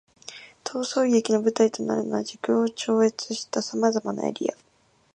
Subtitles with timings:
[0.63, 4.55] 逃走劇の舞台となるのは、時空を超越した様々なエリア。